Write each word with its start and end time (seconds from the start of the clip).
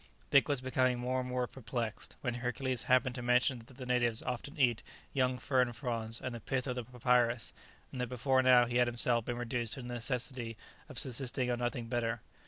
Dick 0.31 0.47
was 0.49 0.61
becoming 0.61 0.97
more 0.97 1.19
and 1.19 1.29
more 1.29 1.45
perplexed, 1.45 2.15
when 2.21 2.33
Hercules 2.33 2.81
happened 2.81 3.13
to 3.13 3.21
mention 3.21 3.59
that 3.59 3.77
the 3.77 3.85
natives 3.85 4.23
often 4.23 4.57
eat 4.59 4.81
young 5.13 5.37
fern 5.37 5.73
fronds 5.73 6.19
and 6.19 6.33
the 6.33 6.39
pith 6.39 6.65
of 6.65 6.75
the 6.75 6.83
papyrus, 6.83 7.53
and 7.91 8.01
that 8.01 8.07
before 8.07 8.41
now 8.41 8.65
he 8.65 8.77
had 8.77 8.87
himself 8.87 9.25
been 9.25 9.37
reduced 9.37 9.73
to 9.75 9.83
the 9.83 9.93
necessity 9.93 10.57
of 10.89 10.97
subsisting 10.97 11.51
on 11.51 11.59
nothing 11.59 11.85
better. 11.85 12.19